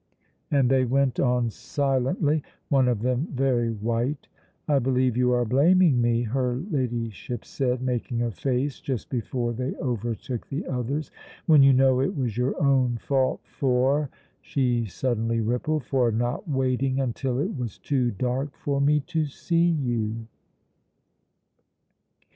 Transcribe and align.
And 0.49 0.67
they 0.71 0.83
went 0.83 1.19
on 1.19 1.51
silently, 1.51 2.41
one 2.69 2.87
of 2.87 3.03
them 3.03 3.27
very 3.31 3.69
white. 3.69 4.27
"I 4.67 4.79
believe 4.79 5.15
you 5.15 5.31
are 5.31 5.45
blaming 5.45 6.01
me," 6.01 6.23
her 6.23 6.55
Ladyship 6.71 7.45
said, 7.45 7.83
making 7.83 8.23
a 8.23 8.31
face, 8.31 8.79
just 8.81 9.11
before 9.11 9.53
they 9.53 9.75
overtook 9.75 10.47
the 10.47 10.65
others, 10.65 11.11
"when 11.45 11.61
you 11.61 11.71
know 11.71 12.01
it 12.01 12.15
was 12.17 12.35
your 12.35 12.59
own 12.59 12.97
fault 12.97 13.41
for" 13.43 14.09
she 14.41 14.85
suddenly 14.85 15.39
rippled 15.39 15.83
"for 15.83 16.11
not 16.11 16.49
waiting 16.49 16.99
until 16.99 17.37
it 17.37 17.55
was 17.55 17.77
too 17.77 18.09
dark 18.09 18.57
for 18.57 18.81
me 18.81 19.01
to 19.01 19.27
see 19.27 19.67
you!" 19.69 20.25